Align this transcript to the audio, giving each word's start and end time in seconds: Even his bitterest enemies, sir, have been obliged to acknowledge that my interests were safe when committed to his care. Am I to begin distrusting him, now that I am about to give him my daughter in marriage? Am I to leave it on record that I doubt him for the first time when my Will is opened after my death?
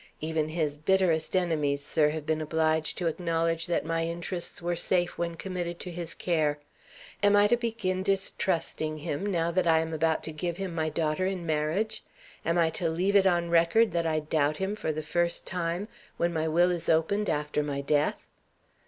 Even 0.19 0.49
his 0.49 0.77
bitterest 0.77 1.35
enemies, 1.35 1.85
sir, 1.85 2.09
have 2.09 2.25
been 2.25 2.41
obliged 2.41 2.97
to 2.97 3.05
acknowledge 3.05 3.67
that 3.67 3.85
my 3.85 4.03
interests 4.03 4.59
were 4.59 4.75
safe 4.75 5.15
when 5.15 5.35
committed 5.35 5.79
to 5.79 5.91
his 5.91 6.15
care. 6.15 6.57
Am 7.21 7.35
I 7.35 7.45
to 7.45 7.55
begin 7.55 8.01
distrusting 8.01 8.97
him, 8.97 9.23
now 9.23 9.51
that 9.51 9.67
I 9.67 9.77
am 9.77 9.93
about 9.93 10.23
to 10.23 10.31
give 10.31 10.57
him 10.57 10.73
my 10.73 10.89
daughter 10.89 11.27
in 11.27 11.45
marriage? 11.45 12.03
Am 12.43 12.57
I 12.57 12.71
to 12.71 12.89
leave 12.89 13.15
it 13.15 13.27
on 13.27 13.51
record 13.51 13.91
that 13.91 14.07
I 14.07 14.21
doubt 14.21 14.57
him 14.57 14.75
for 14.75 14.91
the 14.91 15.03
first 15.03 15.45
time 15.45 15.87
when 16.17 16.33
my 16.33 16.47
Will 16.47 16.71
is 16.71 16.89
opened 16.89 17.29
after 17.29 17.61
my 17.61 17.79
death? 17.81 18.25